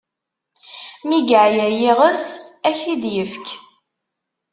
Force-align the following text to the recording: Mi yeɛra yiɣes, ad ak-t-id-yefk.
Mi 1.07 1.17
yeɛra 1.29 1.67
yiɣes, 1.79 2.25
ad 2.67 2.75
ak-t-id-yefk. 2.77 3.47